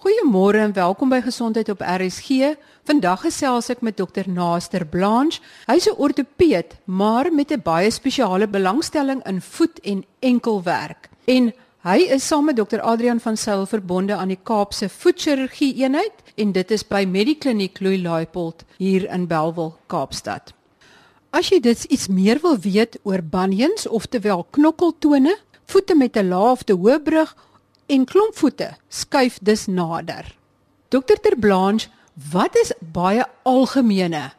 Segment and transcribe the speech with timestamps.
[0.00, 2.54] Goeiemôre en welkom by Gesondheid op RSG.
[2.88, 5.42] Vandag gesels ek met dokter Naaster Blanche.
[5.68, 11.10] Hy's 'n ortopeed, maar met 'n baie spesiale belangstelling in voet- en enkelwerk.
[11.26, 11.52] En
[11.82, 16.52] hy is saam met dokter Adrian van Sail verbonde aan die Kaapse Voetchirurgie Eenheid en
[16.52, 20.54] dit is by Medikliniek Louis Laipold hier in Belwel, Kaapstad.
[21.30, 25.36] As jy dit iets meer wil weet oor bunions, oftewel knokkeltone,
[25.66, 27.36] voete met 'n lae of te hoë brug
[27.90, 30.34] en klompvoete skuif dus nader.
[30.88, 31.88] Dokter Ter Blanche,
[32.30, 34.30] wat is baie algemene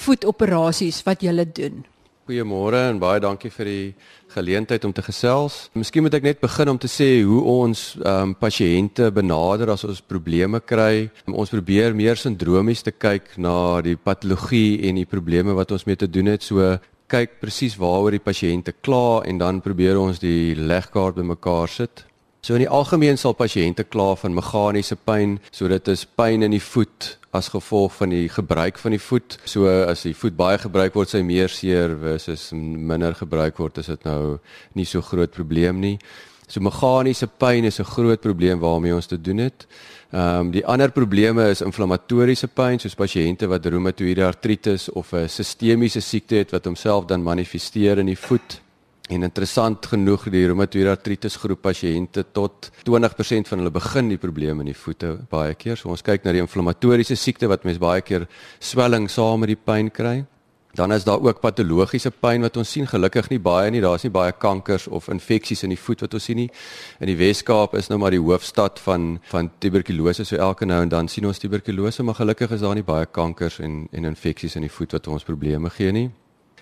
[0.00, 1.84] voetoperasies wat jy doen?
[2.28, 3.94] Goeiemôre en baie dankie vir die
[4.34, 5.70] geleentheid om te gesels.
[5.74, 9.86] Miskien moet ek net begin om te sê hoe ons ehm um, pasiënte benader as
[9.88, 11.08] ons probleme kry.
[11.26, 15.96] Ons probeer meer sindromies te kyk na die patologie en die probleme wat ons mee
[15.96, 16.44] te doen het.
[16.44, 16.76] So
[17.10, 22.04] kyk presies waaroor die pasiënte kla en dan probeer ons die legkaart bymekaar sit
[22.40, 26.54] So in die algemeen sal pasiënte kla van meganiese pyn, so dit is pyn in
[26.54, 29.36] die voet as gevolg van die gebruik van die voet.
[29.44, 33.92] So as die voet baie gebruik word, sy meer seer versus minder gebruik word, is
[33.92, 34.38] dit nou
[34.74, 35.98] nie so groot probleem nie.
[36.50, 39.66] So meganiese pyn is 'n groot probleem waarmee ons te doen het.
[40.10, 45.28] Ehm um, die ander probleme is inflammatoriese pyn soos pasiënte wat reumatoïde artritis of 'n
[45.28, 48.60] sistemiese siekte het wat homself dan manifesteer in die voet.
[49.10, 54.62] En interessant genoeg die reumatoïde artritis groep pasiënte tot 20% van hulle begin die probleme
[54.62, 55.80] in die voete baie keer.
[55.80, 58.28] So ons kyk na die inflammatoriese siekte wat mense baie keer
[58.62, 60.20] swelling saam met die pyn kry.
[60.78, 63.82] Dan is daar ook patologiese pyn wat ons sien, gelukkig nie baie nie.
[63.82, 66.48] Daar's nie baie kankers of infeksies in die voet wat ons sien nie.
[67.02, 70.94] In die Wes-Kaap is nou maar die hoofstad van van tuberkulose, so elke nou en
[70.94, 74.70] dan sien ons tuberkulose, maar gelukkig is daar nie baie kankers en en infeksies in
[74.70, 76.10] die voet wat ons probleme gee nie.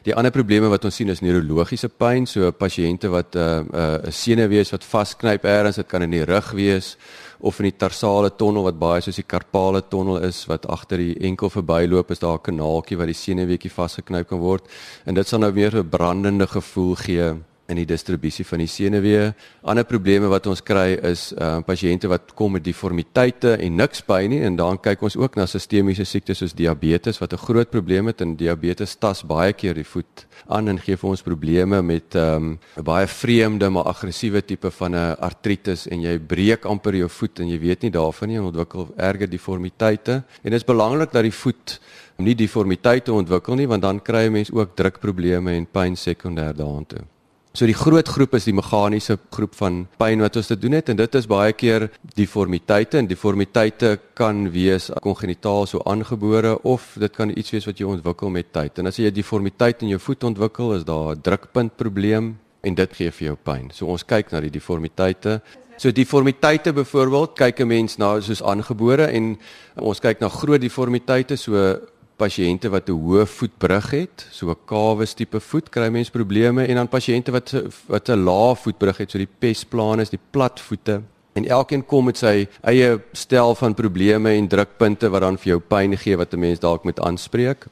[0.09, 4.07] Die ander probleme wat ons sien is neurologiese pyn, so pasiënte wat 'n uh, 'n
[4.09, 6.97] uh, senuwees wat vasknyp eers, dit kan in die rug wees
[7.41, 11.15] of in die tarsale tonnel wat baie soos die karpale tonnel is wat agter die
[11.21, 14.65] enkel verbyloop is daar 'n kanaaltjie waar die senuweetjie vasgeknyp kan word.
[15.05, 17.35] En dit sal nou weer 'n brandende gevoel gee
[17.69, 19.27] in die distribusie van die senuwee.
[19.69, 24.31] Ander probleme wat ons kry is uh pasiënte wat kom met deformiteite en niks pyn
[24.33, 28.07] nie en dan kyk ons ook na sistemiese siektes soos diabetes wat 'n groot probleem
[28.07, 32.15] het en diabetes tas baie keer die voet aan en gee vir ons probleme met
[32.15, 37.09] um 'n baie vreemde maar aggressiewe tipe van 'n artritis en jy breek amper jou
[37.09, 40.13] voet en jy weet nie daarvan nie en ontwikkel erge deformiteite
[40.43, 41.81] en dit is belangrik dat die voet
[42.17, 46.87] nie deformiteite ontwikkel nie want dan kry 'n mens ook drukprobleme en pyn sekondêr daaraan
[46.87, 47.18] toe.
[47.59, 50.93] So die groot groep is die meganiese groep van pyn wat ons te doen het
[50.93, 57.17] en dit is baie keer deformiteite en deformiteite kan wees kongenitaal so aangebore of dit
[57.17, 58.79] kan iets wees wat jy ontwikkel met tyd.
[58.79, 62.75] En as jy 'n deformiteit in jou voet ontwikkel, is daar 'n drukpunt probleem en
[62.75, 63.71] dit gee vir jou pyn.
[63.73, 65.41] So ons kyk na die deformiteite.
[65.77, 69.37] So deformiteite byvoorbeeld kyk 'n mens na soos aangebore en
[69.75, 71.81] ons kyk na groot deformiteite so
[72.19, 76.75] pasiënte wat 'n hoë voetbrug het, so 'n kawes tipe voet, kry mense probleme en
[76.75, 77.55] dan pasiënte wat
[77.87, 81.03] wat 'n lae voetbrug het, so die pesplaan is die plat voete.
[81.35, 85.61] En elkeen kom met sy eie stel van probleme en drukpunte wat dan vir jou
[85.61, 87.67] pyn gee wat 'n mens dalk moet aanspreek.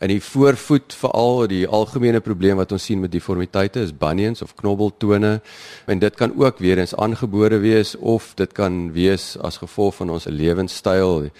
[0.00, 4.54] In die voorvoet veral die algemene probleem wat ons sien met deformiteite is bunions of
[4.54, 5.40] knobbeltone
[5.86, 10.10] en dit kan ook weer eens aangebore wees of dit kan wees as gevolg van
[10.10, 11.30] ons lewenstyl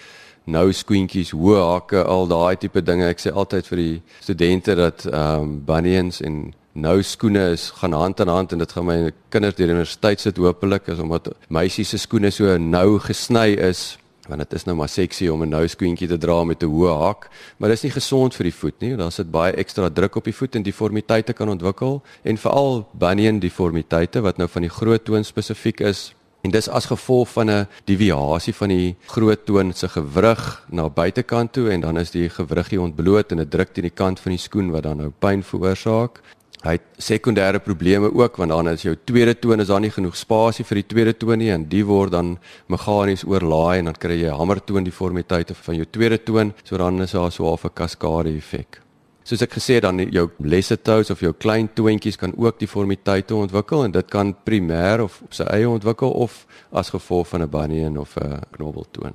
[0.49, 3.09] nou skoentjies, hoë hakke, al daai tipe dinge.
[3.13, 6.49] Ek sê altyd vir die studente dat ehm um, bunions en
[6.79, 8.99] nou skoene is gaan hand aan hand en dit gaan my
[9.35, 13.99] kinders deur die universiteit sit hopelik is omdat meisies se skoene so nou gesny is
[14.29, 16.95] want dit is nou maar seksie om 'n nou skoentjie te dra met 'n hoë
[17.01, 18.97] hak, maar dit is nie gesond vir die voet nie.
[18.97, 23.39] Daar sit baie ekstra druk op die voet en deformiteite kan ontwikkel en veral bunion
[23.39, 26.15] deformiteite wat nou van die groot toon spesifiek is
[26.47, 31.53] En dis as gevolg van 'n deviasie van die groot toon se gewrig na buitekant
[31.53, 34.39] toe en dan is die gewriggie ontbloot en dit druk teen die kant van die
[34.39, 36.21] skoen wat dan nou pyn veroorsaak.
[36.63, 40.17] Hy het sekondêre probleme ook want dan is jou tweede toon is daar nie genoeg
[40.17, 44.19] spasie vir die tweede toon nie en die word dan meganies oorlaai en dan kry
[44.23, 48.88] jy hamertoon deformiteite van jou tweede toon so dan is daar so 'n kaskade effek
[49.29, 53.37] soos ek gesê het dan jou lesse toes of jou klein toontjies kan ook deformiteite
[53.37, 57.51] ontwikkel en dit kan primêr of op sy eie ontwikkel of as gevolg van 'n
[57.51, 59.15] bunion of 'n knobbeltoon.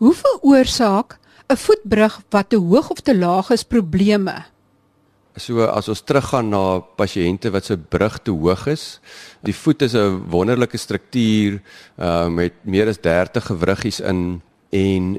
[0.00, 1.18] Hoe veroorsaak
[1.48, 4.44] 'n voetbrug wat te hoog of te laag is probleme?
[5.36, 9.00] So as ons teruggaan na pasiënte wat se brug te hoog is,
[9.44, 11.60] die voet is 'n wonderlike struktuur
[11.98, 14.40] uh met meer as 30 gewriggies in
[14.74, 15.16] en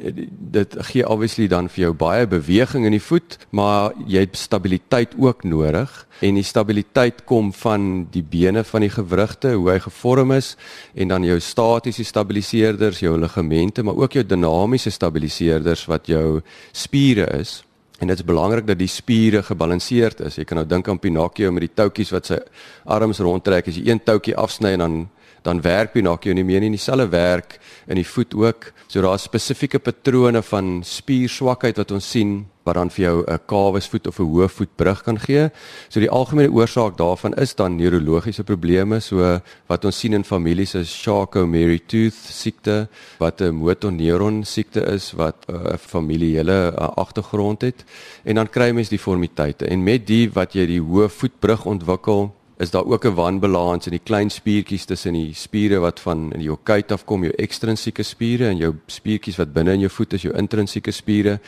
[0.52, 5.16] dit gee obviously dan vir jou baie beweging in die voet, maar jy het stabiliteit
[5.18, 10.34] ook nodig en die stabiliteit kom van die bene van die gewrigte, hoe hy gevorm
[10.36, 10.56] is
[10.96, 16.42] en dan jou statiese stabiliseerders, jou ligamente, maar ook jou dinamiese stabiliseerders wat jou
[16.72, 17.62] spiere is.
[17.98, 20.36] En dit is belangrik dat die spiere gebalanseerd is.
[20.38, 22.38] Jy kan nou dink aan Pinocchio met die toutjies wat sy
[22.86, 23.72] arms rondtrek.
[23.72, 25.00] As jy een toutjie afsny en dan
[25.48, 26.74] dan werk Pinocchio nie meer nie.
[26.76, 27.58] Dieselfde werk
[27.88, 28.72] in die voet ook.
[28.88, 34.08] So daar's spesifieke patrone van spierswakheid wat ons sien wat dan vir jou 'n kawesvoet
[34.08, 35.50] of 'n hoë voetbrug kan gee.
[35.90, 40.76] So die algemene oorsaak daarvan is dan neurologiese probleme, so wat ons sien in families
[40.76, 42.88] is Charcot-Marie-Tooth siekte,
[43.20, 47.86] wat 'n motoneuron siekte is wat 'n familiele agtergrond het.
[48.24, 49.66] En dan kry mens deformiteite.
[49.66, 53.92] En met die wat jy die hoë voetbrug ontwikkel, is daar ook 'n wanbalans in
[53.92, 58.48] die klein spiertjies tussen die spiere wat van in jou kuit afkom, jou ekstrinsieke spiere
[58.48, 61.40] en jou spiertjies wat binne in jou voet is, jou intrinsieke spiere.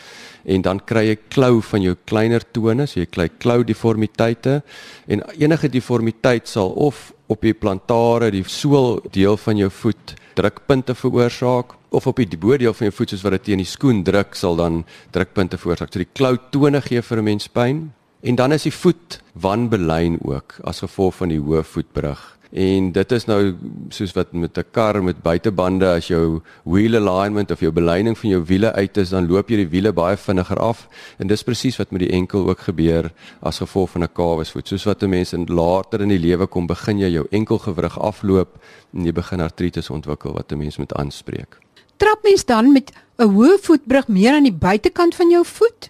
[0.46, 4.64] En dan kry jy klou van jou kleiner tone, so jy kry klou deformiteite
[5.08, 10.96] en enige deformiteit sal of op die plantare, die sool deel van jou voet drukpunte
[10.96, 14.36] veroorsaak of op die bodeel van jou voet soos wat dit teen die skoen druk
[14.36, 15.92] sal dan drukpunte veroorsaak.
[15.94, 17.94] So die klou tone gee vir 'n mens pyn.
[18.22, 22.20] En dan is die voet wanbelyn ook as gevolg van die hoë voetbrug.
[22.50, 23.54] En dit is nou
[23.94, 28.30] soos wat met 'n kar met buitebande as jou wheel alignment of jou belyning van
[28.30, 30.88] jou wiele uit is, dan loop jy die wiele baie vinniger af.
[31.18, 34.68] En dis presies wat met die enkel ook gebeur as gevolg van 'n kawesvoet.
[34.68, 38.58] Soos wat 'n mens in later in die lewe kom, begin jy jou enkelgewrig afloop
[38.94, 41.58] en jy begin artritis ontwikkel wat 'n mens moet aanspreek.
[41.98, 45.90] Trap mens dan met 'n hoë voetbrug meer aan die buitekant van jou voet?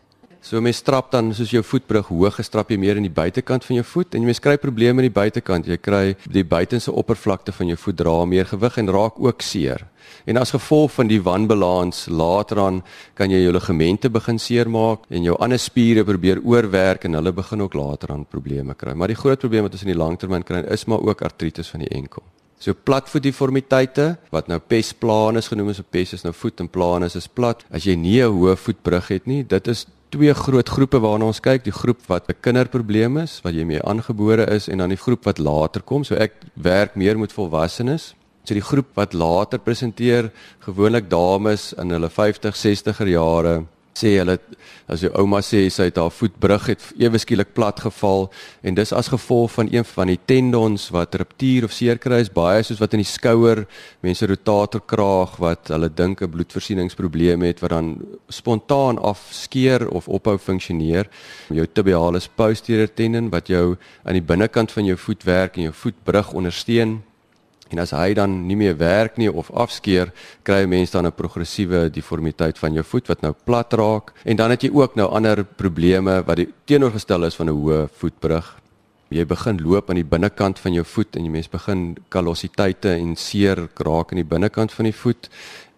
[0.50, 3.76] So mens strap dan soos jou voetbrug hoog gestrap jy meer in die buitekant van
[3.78, 5.68] jou voet en jy mens kry probleme in die buitekant.
[5.70, 9.84] Jy kry die buitenste oppervlakte van jou voet dra meer gewig en raak ook seer.
[10.26, 12.80] En as gevolg van die wanbalans later aan
[13.14, 17.62] kan jy jou ligamente begin seermaak en jou ander spiere probeer oorwerk en hulle begin
[17.68, 18.98] ook later aan probleme kry.
[18.98, 21.86] Maar die groot probleem wat ons in die langtermyn kry is maar ook artritis van
[21.86, 22.26] die enkel.
[22.58, 27.28] So platvoetdeformiteite wat nou pesplanus genoem is, 'n pes is nou voet en planus is
[27.28, 27.64] plat.
[27.70, 31.42] As jy nie 'n hoë voetbrug het nie, dit is twee groot groepe waarna ons
[31.42, 34.98] kyk, die groep wat 'n kinderprobleem is, wat jy mee aangebore is en dan die
[34.98, 36.04] groep wat later kom.
[36.04, 38.16] So ek werk meer met volwassenes.
[38.44, 43.66] So die groep wat later presenteer, gewoonlik dames in hulle 50, 60er jare
[43.98, 44.38] sê hulle
[44.88, 48.30] as jou ouma sê sy het haar voetbrug het ewe skielik plat geval
[48.64, 52.30] en dis as gevolg van een van die tendons wat ruptuur of seer kry is
[52.34, 53.66] baie soos wat in die skouer
[54.06, 57.98] mense rotatorkraag wat hulle dink 'n bloedvoorsieningsprobleem het wat dan
[58.30, 61.10] spontaan afskeer of ophou funksioneer.
[61.50, 65.74] Jou tibialis posterior tendon wat jou aan die binnekant van jou voet werk en jou
[65.74, 67.02] voetbrug ondersteun
[67.70, 70.12] En as hy dan nie meer werk nie of afskeer,
[70.44, 74.14] kry mense dan 'n progressiewe deformiteit van jou voet wat nou plat raak.
[74.26, 77.90] En dan het jy ook nou ander probleme wat die teenoorgestel is van 'n hoë
[77.94, 78.60] voetbrug.
[79.10, 83.16] Jy begin loop aan die binnekant van jou voet en jy mens begin kallositeite en
[83.16, 85.30] seer raak aan die binnekant van die voet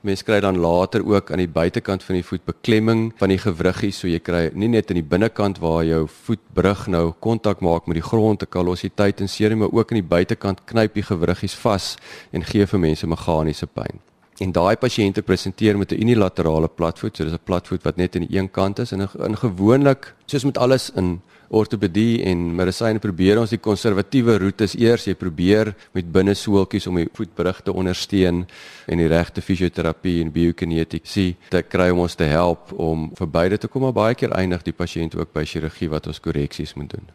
[0.02, 3.92] Mens kry dan later ook aan die buitekant van die voet beklemming van die gewriggie,
[3.94, 8.00] so jy kry nie net aan die binnekant waar jou voetbrug nou kontak maak met
[8.00, 11.98] die grond, 'n kallositeit en seer, maar ook aan die buitekant knyp die gewriggies vas
[12.32, 14.02] en gee vir mense meganiese pyn.
[14.40, 18.26] En daai pasiënte presenteer met 'n unilaterale platvoet, so dis 'n platvoet wat net aan
[18.26, 21.22] die een kant is en in gewoonlik, soos met alles in
[21.52, 27.10] ortopedie en medisyne probeer ons die konservatiewe roetes eers jy probeer met binnesoeltjies om die
[27.18, 28.46] voetbrug te ondersteun
[28.88, 33.60] en die regte fisioterapie en biokinetiek sien te kry om ons te help om verbyde
[33.60, 36.94] te kom maar baie keer eindig die pasiënt ook by chirurgie wat ons korreksies moet
[36.96, 37.10] doen.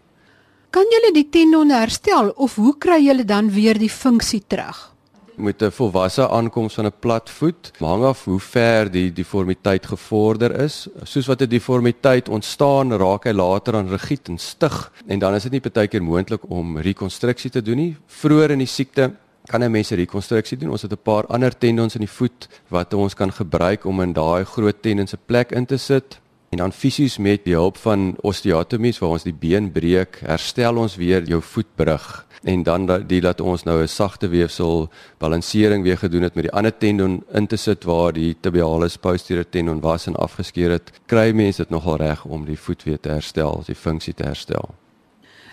[0.74, 4.95] Kan julle die tendon herstel of hoe kry julle dan weer die funksie terug?
[5.36, 10.60] Met 'n volwasse aankoms van 'n plat voet hang af hoe ver die deformiteit gevorder
[10.60, 10.88] is.
[11.02, 15.42] Soos wat 'n deformiteit ontstaan, raak hy later aan rigied en stig en dan is
[15.42, 17.96] dit nie baie keer moontlik om rekonstruksie te doen nie.
[18.06, 19.12] Vroeër in die siekte
[19.46, 20.70] kan 'n mens rekonstruksie doen.
[20.70, 24.12] Ons het 'n paar ander tendons in die voet wat ons kan gebruik om in
[24.12, 26.20] daai groot tendons se plek in te sit.
[26.48, 30.94] En dan fisies met die hulp van osteotomies waar ons die been breek, herstel ons
[30.96, 34.88] weer jou voetbrug en dan die laat ons nou 'n sagte weefsel
[35.18, 39.48] balansering weer gedoen het met die ander tendon in te sit waar die tibialis posterior
[39.48, 43.08] tendon was en afgeskeer het, kry mense dit nogal reg om die voet weer te
[43.08, 44.74] herstel, die funksie te herstel.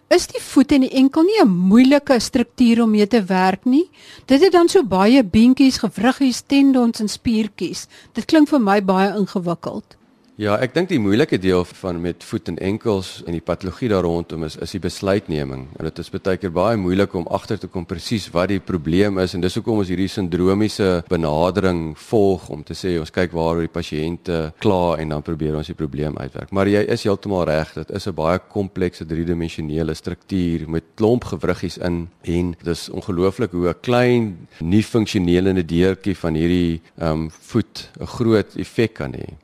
[0.08, 3.90] Is die voet en die enkel nie 'n moeilike struktuur om mee te werk nie?
[4.26, 7.88] Dit het dan so baie beentjies, gewriggies, tendons en spiertjies.
[8.14, 9.98] Dit klink vir my baie ingewikkeld.
[10.34, 14.02] Ja, ek dink die moeilike deel van met voet en enkels en die patologie daar
[14.02, 15.68] rondom is is die besluitneming.
[15.78, 19.20] En dit is baie keer baie moeilik om agter te kom presies wat die probleem
[19.22, 23.62] is en dis hoekom ons hierdie sindromiese benadering volg om te sê ons kyk waar
[23.62, 26.50] die pasiënte kla en dan probeer ons die probleem uitwerk.
[26.50, 31.78] Maar jy is heeltemal reg, dit is 'n baie komplekse driedimensionele struktuur met klomp gewriggies
[31.78, 37.90] in en dis ongelooflik hoe 'n klein nie funksionele deurtjie van hierdie ehm um, voet
[38.02, 39.43] 'n groot effek kan hê.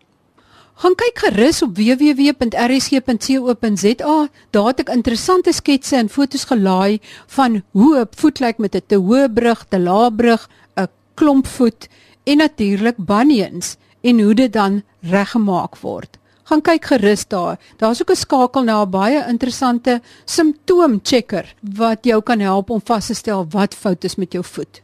[0.79, 2.27] Gaan kyk gerus op www.rsg.co.za.
[4.55, 7.03] Daar het ek interessante sketse en foto's gelaai
[7.36, 10.88] van hoe 'n voet lyk met 'n te hoë brug, te lae brug, 'n
[11.19, 11.88] klomp voet
[12.24, 16.17] en natuurlik bunions en hoe dit dan reggemaak word.
[16.43, 17.59] Gaan kyk gerus daar.
[17.77, 23.05] Daar's ook 'n skakel na 'n baie interessante simptoomchecker wat jou kan help om vas
[23.05, 24.81] te stel wat fout is met jou voet.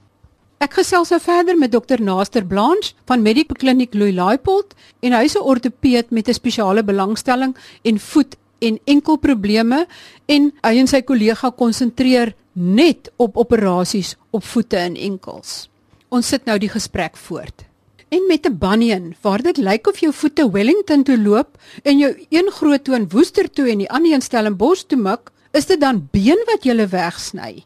[0.65, 4.71] Ek gesels nou verder met dokter Naster Blanche van Medical Clinic Louis Laipold
[5.05, 7.53] en hy is 'n ortoped met 'n spesiale belangstelling
[7.83, 9.85] en voet en enkelprobleme
[10.25, 15.69] en hy en sy kollega konsentreer net op operasies op voete en enkels.
[16.09, 17.65] Ons sit nou die gesprek voort.
[18.09, 22.25] En met 'n bunion, waar dit lyk of jou voete Wellington toe loop en jou
[22.29, 26.07] een groot toon woester toe en die ander een Stellenbosch toe mik, is dit dan
[26.11, 27.65] been wat jy wegsny?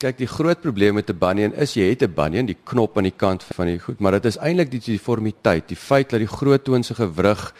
[0.00, 3.04] Kyk, die groot probleem met 'n bunion is jy het 'n bunion, die knop aan
[3.04, 6.26] die kant van die goed, maar dit is eintlik die deformiteit, die feit dat die
[6.26, 7.52] groot toon se gewrig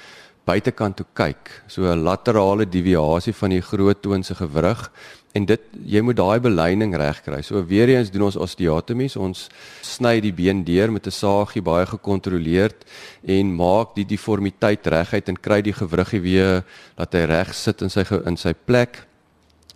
[0.47, 4.91] buitekant toe kyk, so 'n laterale deviasie van die groot toon se gewrig
[5.35, 7.43] en dit jy moet daai beleining regkry.
[7.43, 9.49] So weer eens doen ons osteotomies, ons
[9.83, 12.85] sny die been deur met 'n saagie baie gekontroleerd
[13.23, 16.65] en maak die deformiteit reguit en kry die gewriggie weer
[16.97, 19.10] dat hy reg sit in sy in sy plek.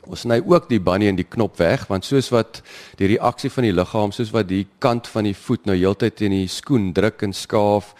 [0.06, 2.60] Ons sny ook die banie en die knop weg want soos wat
[3.00, 6.34] die reaksie van die liggaam soos wat die kant van die voet nou heeltyd teen
[6.36, 7.94] die skoen druk en skaaf,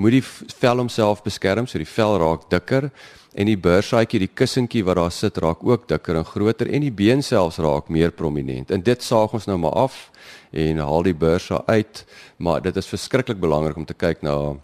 [0.00, 2.88] moet die vel homself beskerm so die vel raak dikker
[3.34, 6.94] en die beursaadjie die kussentjie wat daar sit raak ook dikker en groter en die
[6.94, 8.70] been selfs raak meer prominent.
[8.70, 10.08] En dit saag ons nou maar af
[10.50, 12.04] en haal die beursa uit,
[12.38, 14.56] maar dit is verskriklik belangrik om te kyk na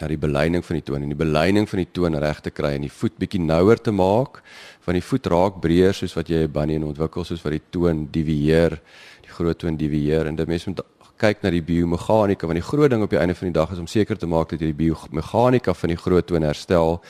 [0.00, 2.74] na die beleining van die toon en die beleining van die toon reg te kry
[2.76, 4.40] en die voet bietjie nouer te maak
[4.86, 8.08] want die voet raak breër soos wat jy 'n bunion ontwikkel soos wat die toon
[8.10, 8.80] devieer
[9.22, 10.80] die groot toon devieer en dit mens moet
[11.20, 13.78] kyk na die biomeganika want die groot ding op die einde van die dag is
[13.78, 17.00] om seker te maak dat jy die biomeganika van die groot toon herstel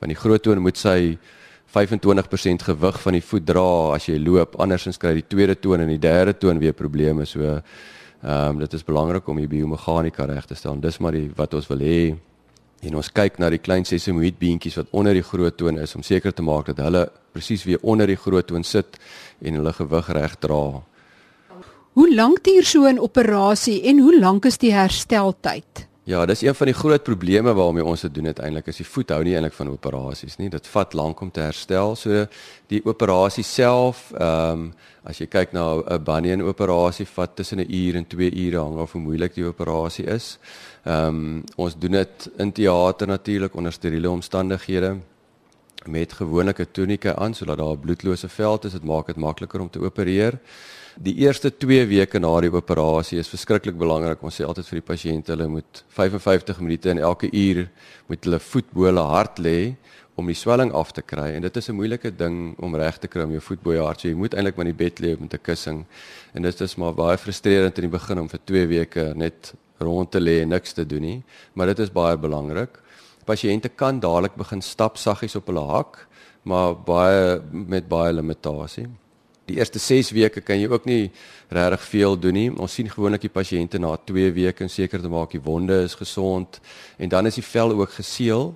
[0.00, 1.18] want die groot toon moet sy
[1.68, 5.88] 25% gewig van die voet dra as jy loop andersins kry die tweede toon en
[5.88, 7.60] die derde toon weer probleme so
[8.22, 10.80] Ehm um, dit is belangrik om die biomeganika reg te stel.
[10.80, 12.16] Dis maar die wat ons wil hê.
[12.82, 16.02] En ons kyk na die klein sesamoïd beentjies wat onder die groot toon is om
[16.02, 18.98] seker te maak dat hulle presies weer onder die groot toon sit
[19.42, 20.82] en hulle gewig reg dra.
[21.98, 25.87] Hoe lank duur so 'n operasie en hoe lank is die hersteltyd?
[26.08, 29.10] Ja, dis een van die groot probleme waarmee ons dit doen uiteindelik is die voet
[29.12, 30.46] hou nie eintlik van operasies nie.
[30.48, 31.92] Dit vat lank om te herstel.
[32.00, 32.22] So
[32.72, 34.70] die operasie self, ehm um,
[35.04, 38.78] as jy kyk na 'n bunion operasie vat tussen 'n uur en 2 ure hang
[38.78, 40.38] af hoe moeilik die operasie is.
[40.84, 44.96] Ehm um, ons doen dit in teater natuurlik onder steriele omstandighede
[45.86, 48.72] met gewone tonike aan sodat daar 'n bloedlose veld is.
[48.72, 50.38] Dit maak dit makliker om te opereer.
[50.98, 54.22] Die eerste 2 weke na die operasie is verskriklik belangrik.
[54.26, 57.68] Ons sê altyd vir die pasiënte hulle moet 55 minute in elke uur
[58.08, 59.76] moet hulle voet bo hulle hart lê
[60.18, 63.06] om die swelling af te kry en dit is 'n moeilike ding om reg te
[63.06, 64.00] kry om jou voet bo jou hart.
[64.00, 65.86] So jy moet eintlik maar in die bed lê met 'n kussing.
[66.34, 70.10] En dit is maar baie frustrerend in die begin om vir 2 weke net rond
[70.10, 71.22] te lê en niks te doen nie,
[71.54, 72.80] maar dit is baie belangrik.
[73.24, 76.08] Pasiënte kan dadelik begin stap saggies op hulle hak,
[76.42, 78.88] maar baie met baie limitasie.
[79.48, 81.10] Die eerste 6 weke kan jy ook nie
[81.48, 82.48] regtig veel doen nie.
[82.52, 85.96] Ons sien gewoonlik die pasiënte na 2 weke om seker te maak die wonde is
[85.96, 86.60] gesond
[86.98, 88.52] en dan is die vel ook geseël.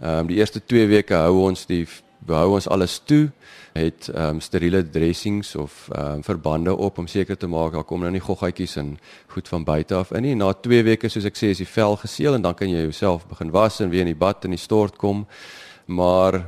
[0.00, 1.84] Ehm um, die eerste 2 weke hou ons die
[2.26, 3.28] hou ons alles toe
[3.74, 7.86] het ehm um, steriele dressings of ehm um, verbande op om seker te maak daar
[7.86, 8.98] kom nou nie goggatjies en
[9.36, 10.34] goed van buite af in nie.
[10.34, 13.28] Na 2 weke soos ek sê is die vel geseël en dan kan jy jouself
[13.28, 15.26] begin was en weer in die bad in die stort kom.
[15.86, 16.42] Maar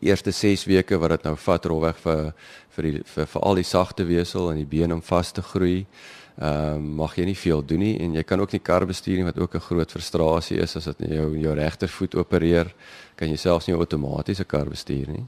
[0.00, 2.32] eerste 6 weke wat dit nou vat rolweg vir
[2.76, 5.86] vir die vir veral die sagte wesel en die been om vas te groei.
[6.36, 9.16] Ehm um, mag jy nie veel doen nie en jy kan ook nie kar bestuur
[9.16, 12.74] nie wat ook 'n groot frustrasie is as dit jou jou regtervoet opereer,
[13.16, 15.26] kan jy selfs nie outomaties 'n kar bestuur nie.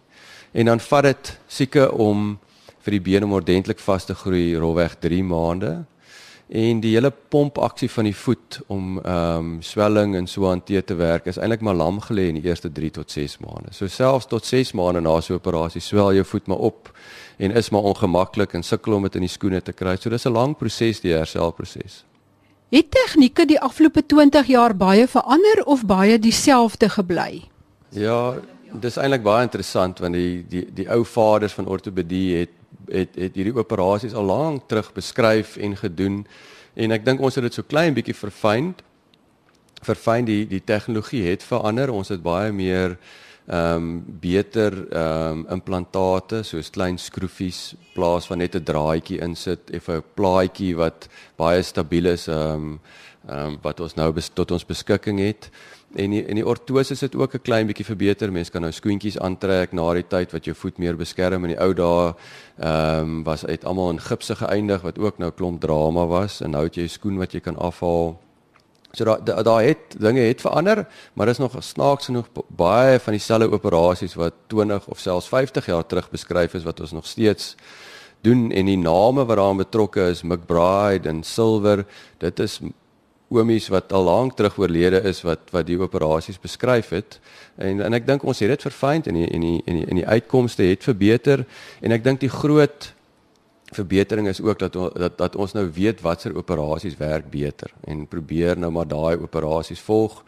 [0.52, 2.38] En dan vat dit seker om
[2.82, 5.84] vir die been om ordentlik vas te groei rolweg 3 maande
[6.48, 10.94] en die hele pompaksie van die voet om ehm um, swelling en so aan te
[10.94, 13.72] werk is eintlik maar lam gelê in die eerste 3 tot 6 maande.
[13.72, 16.90] So selfs tot 6 maande na so 'n operasie swel jou voet maar op
[17.36, 19.96] en is maar ongemaklik en sukkel om dit in die skoene te kry.
[19.96, 22.04] So dis 'n lang proses die herstelproses.
[22.70, 27.42] Het tegnieke die afgelope 20 jaar baie verander of baie dieselfde gebly?
[27.90, 28.34] Ja,
[28.72, 32.57] dis eintlik baie interessant want die die die ou vaders van ortopedie het
[32.92, 36.26] het het hierdie operasies al lank terug beskryf en gedoen
[36.74, 38.74] en ek dink ons het dit so klein bietjie verfyn.
[39.82, 41.90] Verfyn die die tegnologie het verander.
[41.90, 42.98] Ons het baie meer
[43.48, 49.70] ehm um, beter ehm um, implantate soos klein skroefies plaas van net 'n draadjie insit
[49.72, 52.80] of 'n plaatjie wat baie stabiel is ehm um,
[53.28, 55.50] ehm um, wat ons nou tot ons beskikking het.
[55.96, 58.32] En die, en die ortoses het ook 'n klein bietjie verbeter.
[58.32, 61.60] Mense kan nou skoentjies aantrek na die tyd wat jou voet meer beskerm in die
[61.60, 62.14] ou dae.
[62.58, 66.50] Ehm um, was uit almal in gipse geëindig wat ook nou klomp drama was en
[66.50, 68.18] nou het jy 'n skoen wat jy kan afhaal.
[68.92, 73.12] So daai daai da het dinge het verander, maar dis nog snaaks genoeg baie van
[73.12, 77.56] dieselfde operasies wat 20 of selfs 50 jaar terug beskryf is wat ons nog steeds
[78.20, 81.84] doen en die name wat daaraan betrokke is McBride en Silver,
[82.18, 82.60] dit is
[83.28, 87.18] oomies wat al lank terug oorlede is wat wat die operasies beskryf het.
[87.56, 90.00] En en ek dink ons het dit verfyn en die en die en die en
[90.00, 91.44] die uitkomste het verbeter.
[91.80, 92.92] En ek dink die groot
[93.76, 98.58] verbetering is ook dat dat dat ons nou weet watter operasies werk beter en probeer
[98.58, 100.22] nou maar daai operasies volg.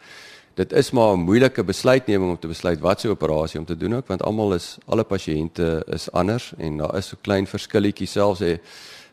[0.53, 4.07] Dit is maar 'n moeilike besluitneming om te besluit watter operasie om te doen ook
[4.07, 8.57] want almal is alle pasiënte is anders en daar is so klein verskilletjies selfs hè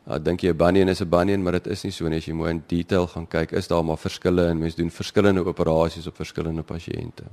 [0.08, 2.24] Ja, dink jy 'n bunion is 'n bunion, maar dit is nie so nie as
[2.24, 3.52] jy mooi in detail gaan kyk.
[3.52, 7.24] Is daar maar verskille en mense doen verskillende operasies op verskillende pasiënte.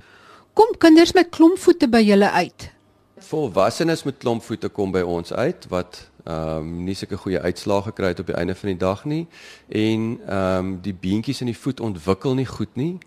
[0.53, 2.71] Kom kinders met klompvoete by julle uit?
[3.17, 8.07] Volwassenes met klompvoete kom by ons uit wat ehm um, nie sulke goeie uitslae gekry
[8.07, 9.27] het op die einde van die dag nie
[9.69, 12.97] en ehm um, die beentjies in die voet ontwikkel nie goed nie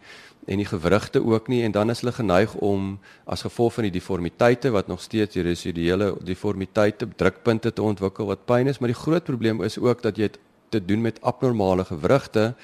[0.49, 3.95] en die gewrigte ook nie en dan is hulle geneig om as gevolg van die
[3.99, 9.03] deformiteite wat nog steeds die residuele deformiteite drukpunte te ontwikkel wat pyn is maar die
[9.03, 10.31] groot probleem is ook dat jy
[10.69, 12.55] te doen met abnormale gewrigte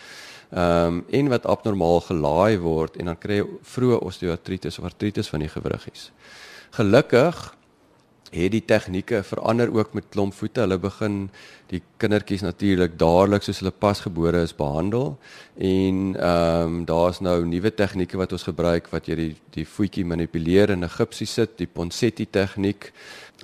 [0.54, 5.28] ehm um, en wat abnormaal gelaai word en dan kry jy vroeë osteoartritis of artritis
[5.32, 6.12] van die gewriggies.
[6.76, 7.40] Gelukkig
[8.34, 10.64] het die tegnieke verander ook met klompvoete.
[10.64, 11.18] Hulle begin
[11.70, 15.14] die kindertjies natuurlik dadelik soos hulle pasgebore is behandel.
[15.56, 20.04] En ehm um, daar's nou nuwe tegnieke wat ons gebruik wat jy die die voetjie
[20.04, 22.92] manipuleer in 'n gipsie sit, die Ponseti tegniek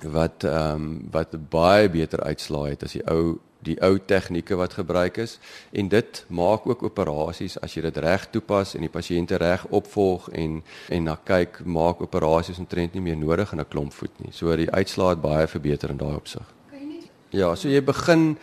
[0.03, 4.73] wat ehm um, wat baie beter uitslaai het as die ou die ou tegnieke wat
[4.73, 5.37] gebruik is
[5.71, 10.29] en dit maak ook operasies as jy dit reg toepas en die pasiënte reg opvolg
[10.29, 14.31] en en na kyk maak operasies omtrent nie meer nodig in 'n klompvoet nie.
[14.31, 16.45] So die uitslaat baie verbeter in daai opsig.
[17.31, 18.37] Ja, so jy begin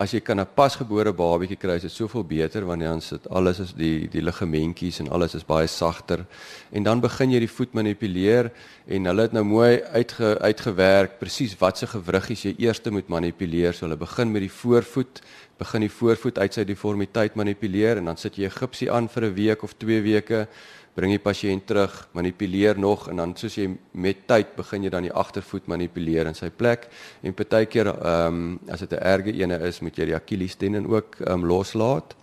[0.00, 3.60] as jy kan 'n pasgebore babatjie kry, is dit soveel beter want dan sit alles
[3.60, 6.24] is die die ligamentjies en alles is baie sagter.
[6.72, 8.50] En dan begin jy die voet manipuleer
[8.86, 13.74] en hulle het nou mooi uitge, uitgewerk presies watse gewriggies jy eers moet manipuleer.
[13.74, 15.20] So hulle begin met die voorvoet,
[15.58, 19.24] begin die voorvoet uit sy deformiteit manipuleer en dan sit jy 'n gipsie aan vir
[19.24, 20.48] 'n week of 2 weke
[20.94, 25.06] bring die pasiënt terug, manipuleer nog en dan soos jy met tyd begin jy dan
[25.06, 26.88] die agtervoet manipuleer in sy plek
[27.22, 30.86] en partykeer ehm um, as dit 'n erge ene is, moet jy die Achilles tendon
[30.86, 32.16] ook ehm um, loslaat.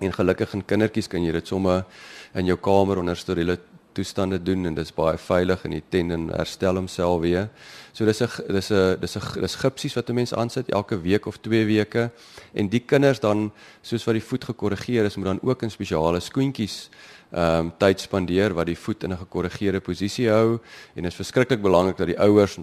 [0.00, 1.84] En gelukkig in kindertjies kan jy dit sommer
[2.34, 3.58] in jou kamer onder steriele
[3.96, 7.48] toestande doen en dit is baie veilig en die tendon herstel homself weer.
[7.92, 11.26] So dis 'n dis 'n dis 'n dis gipsies wat 'n mens aansit elke week
[11.26, 12.10] of 2 weke
[12.54, 16.20] en die kinders dan soos wat die voet gekorrigeer is, moet dan ook in spesiale
[16.20, 16.90] skoentjies
[17.32, 20.60] ehm um, tyd spandeer wat die voet in 'n gekorrigeerde posisie hou
[20.94, 22.58] en dit is verskriklik belangrik dat die ouers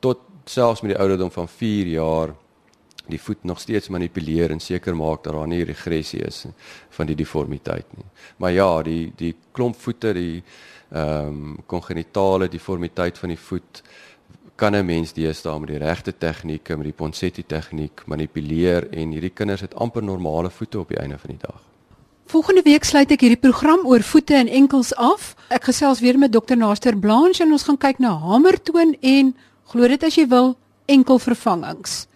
[0.00, 2.34] tot selfs met die ouderdom van 4 jaar
[3.08, 6.44] die voet nog steeds manipuleer en seker maak dat daar nie regressie is
[6.96, 8.06] van die deformiteit nie.
[8.36, 10.42] Maar ja, die die klomp voete, die
[10.90, 13.82] ehm um, kongenitale deformiteit van die voet
[14.58, 19.30] kan 'n mens deesdae met die regte tegnieke, met die Ponseti tegniek manipuleer en hierdie
[19.34, 21.60] kinders het amper normale voete op die einde van die dag.
[22.26, 25.36] Volgende week sluit ek hierdie program oor voete en enkels af.
[25.48, 29.88] Ek gesels weer met dokter Naster Blanche en ons gaan kyk na hamertoon en glo
[29.88, 32.06] dit as jy wil enkelvervangings.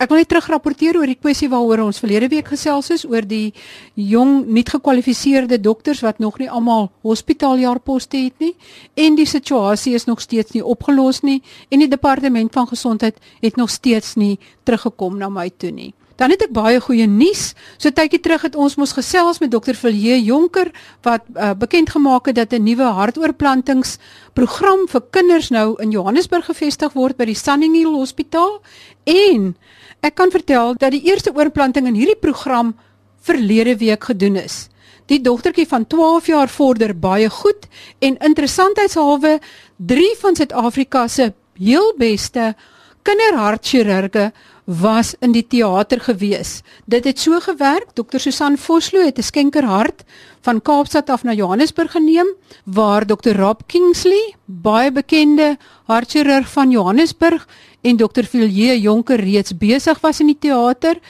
[0.00, 3.52] Ek wil net terugrapporteer oor die kwessie waaroor ons verlede week gesels het oor die
[4.00, 8.54] jong nuut gekwalifiseerde dokters wat nog nie almal hospitaaljaarposte het nie
[8.96, 13.60] en die situasie is nog steeds nie opgelos nie en die departement van gesondheid het
[13.60, 15.92] nog steeds nie teruggekom na my toe nie.
[16.20, 17.54] Dan het ek baie goeie nuus.
[17.80, 20.68] So tydjie terug het ons mos gesels met dokter Vilje Jonker
[21.04, 26.92] wat uh, bekend gemaak het dat 'n nuwe hartoortplantingsprogram vir kinders nou in Johannesburg gevestig
[26.92, 28.60] word by die Sunninghill Hospitaal
[29.04, 29.56] en
[30.00, 32.74] ek kan vertel dat die eerste oorplanting in hierdie program
[33.20, 34.68] verlede week gedoen is.
[35.10, 37.66] Die dogtertjie van 12 jaar vorder baie goed
[37.98, 39.38] en interessantheidshalwe
[39.76, 42.54] 3 van Suid-Afrika se heel beste
[43.02, 44.30] kinderhartchirurge
[44.70, 46.60] was in die teater gewees.
[46.86, 47.90] Dit het so gewerk.
[47.94, 48.18] Dr.
[48.18, 50.04] Susan Vosloo het 'n skenkerhart
[50.40, 52.26] van Kaapstad af na Johannesburg geneem
[52.64, 53.34] waar Dr.
[53.36, 57.48] Rob Kingsley, baie bekende hartchirurg van Johannesburg
[57.82, 58.24] en Dr.
[58.28, 61.00] Vilje Jonker reeds besig was in die teater.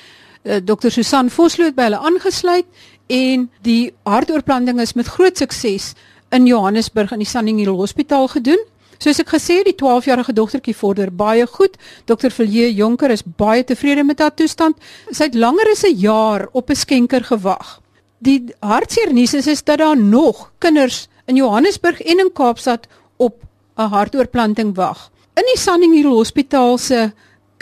[0.42, 0.88] Uh, Dr.
[0.88, 2.66] Susan Vosloo het by hulle aangesluit
[3.10, 5.94] en die hartoortplanting is met groot sukses
[6.30, 8.62] in Johannesburg in die Sunninghill Hospitaal gedoen.
[9.00, 11.78] Soos ek gesê het, die 12-jarige dogtertjie vorder baie goed.
[12.04, 12.28] Dr.
[12.28, 14.76] Vilje Jonker is baie tevrede met haar toestand.
[15.08, 17.80] Sy het langer as 'n jaar op 'n skenker gewag.
[18.18, 23.42] Die hartseer nuus is, is dat daar nog kinders in Johannesburg en in Kaapstad op
[23.76, 25.10] 'n hartoortplanting wag.
[25.38, 27.12] In die Sunninghill Hospitaal se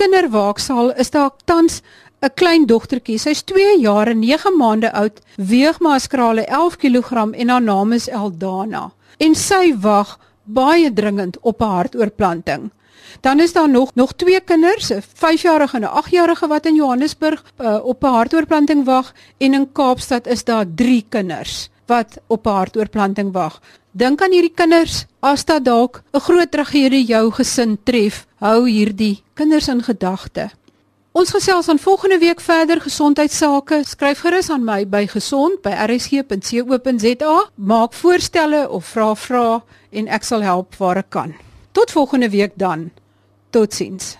[0.00, 1.83] kinderwaaksaal is daar tans
[2.22, 3.18] 'n klein dogtertjie.
[3.18, 7.92] Sy's 2 jaar en 9 maande oud, weeg maar skrale 11 kg en haar naam
[7.92, 8.90] is Eldana.
[9.18, 12.70] En sy wag baie dringend op 'n hartoortplanting.
[13.20, 17.44] Dan is daar nog nog twee kinders, 'n 5-jarige en 'n 8-jarige wat in Johannesburg
[17.61, 22.59] uh, op 'n hartoortplanting wag en in Kaapstad is daar 3 kinders wat op 'n
[22.61, 23.61] hartoortplanting wag.
[23.90, 28.27] Dink aan hierdie kinders as dit dalk 'n groot tragedie jou gesin tref.
[28.37, 30.51] Hou hierdie kinders in gedagte.
[31.12, 33.83] Ons gesels aan volgende week verder gesondheidsake.
[33.87, 37.51] Skryf gerus aan my by gesond@rsg.co.za.
[37.55, 41.35] Maak voorstelle of vra vrae en ek sal help waar ek kan.
[41.72, 42.90] Tot volgende week dan.
[43.51, 44.16] Totsiens.